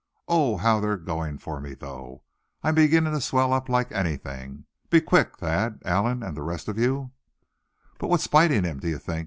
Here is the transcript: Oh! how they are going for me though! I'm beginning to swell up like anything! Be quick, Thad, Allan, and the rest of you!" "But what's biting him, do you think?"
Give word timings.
Oh! 0.27 0.57
how 0.57 0.79
they 0.79 0.87
are 0.87 0.97
going 0.97 1.37
for 1.37 1.61
me 1.61 1.75
though! 1.75 2.23
I'm 2.63 2.73
beginning 2.73 3.13
to 3.13 3.21
swell 3.21 3.53
up 3.53 3.69
like 3.69 3.91
anything! 3.91 4.65
Be 4.89 4.99
quick, 4.99 5.37
Thad, 5.37 5.79
Allan, 5.85 6.23
and 6.23 6.35
the 6.35 6.41
rest 6.41 6.67
of 6.67 6.79
you!" 6.79 7.11
"But 7.99 8.07
what's 8.07 8.25
biting 8.25 8.63
him, 8.63 8.79
do 8.79 8.87
you 8.87 8.97
think?" 8.97 9.19